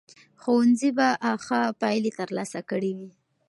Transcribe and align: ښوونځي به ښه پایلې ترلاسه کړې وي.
ښوونځي 0.41 0.89
به 0.97 1.07
ښه 1.45 1.59
پایلې 1.81 2.11
ترلاسه 2.19 2.59
کړې 2.69 2.91
وي. 2.97 3.11